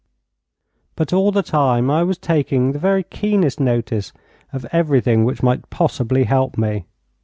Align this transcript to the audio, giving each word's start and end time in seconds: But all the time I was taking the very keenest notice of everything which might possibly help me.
But 0.95 1.13
all 1.13 1.31
the 1.31 1.43
time 1.43 1.91
I 1.91 2.01
was 2.01 2.17
taking 2.17 2.71
the 2.71 2.79
very 2.79 3.03
keenest 3.03 3.59
notice 3.59 4.11
of 4.51 4.65
everything 4.71 5.25
which 5.25 5.43
might 5.43 5.69
possibly 5.69 6.23
help 6.23 6.57
me. 6.57 6.85